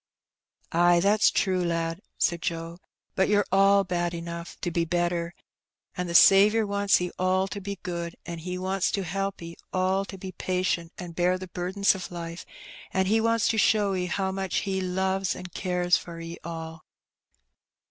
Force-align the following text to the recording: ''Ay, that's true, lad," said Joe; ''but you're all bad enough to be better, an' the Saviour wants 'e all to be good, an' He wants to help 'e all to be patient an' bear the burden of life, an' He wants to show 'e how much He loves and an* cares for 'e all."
''Ay, 0.71 0.99
that's 0.99 1.29
true, 1.29 1.63
lad," 1.63 2.01
said 2.17 2.41
Joe; 2.41 2.79
''but 3.15 3.29
you're 3.29 3.45
all 3.51 3.83
bad 3.83 4.15
enough 4.15 4.59
to 4.61 4.71
be 4.71 4.83
better, 4.83 5.35
an' 5.95 6.07
the 6.07 6.15
Saviour 6.15 6.65
wants 6.65 6.99
'e 6.99 7.11
all 7.19 7.47
to 7.49 7.61
be 7.61 7.77
good, 7.83 8.15
an' 8.25 8.39
He 8.39 8.57
wants 8.57 8.89
to 8.93 9.03
help 9.03 9.39
'e 9.43 9.55
all 9.71 10.03
to 10.05 10.17
be 10.17 10.31
patient 10.31 10.91
an' 10.97 11.11
bear 11.11 11.37
the 11.37 11.49
burden 11.49 11.83
of 11.93 12.11
life, 12.11 12.47
an' 12.91 13.05
He 13.05 13.21
wants 13.21 13.47
to 13.49 13.59
show 13.59 13.93
'e 13.93 14.07
how 14.07 14.31
much 14.31 14.61
He 14.65 14.81
loves 14.81 15.35
and 15.35 15.45
an* 15.45 15.51
cares 15.53 15.97
for 15.97 16.19
'e 16.19 16.35
all." 16.43 16.83